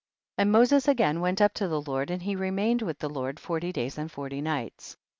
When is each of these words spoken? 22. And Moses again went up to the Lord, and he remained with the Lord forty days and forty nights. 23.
22. 0.37 0.41
And 0.41 0.51
Moses 0.51 0.87
again 0.87 1.21
went 1.21 1.41
up 1.41 1.53
to 1.53 1.67
the 1.67 1.79
Lord, 1.79 2.09
and 2.09 2.23
he 2.23 2.35
remained 2.35 2.81
with 2.81 2.97
the 2.97 3.07
Lord 3.07 3.39
forty 3.39 3.71
days 3.71 3.99
and 3.99 4.11
forty 4.11 4.41
nights. 4.41 4.93
23. 4.95 5.01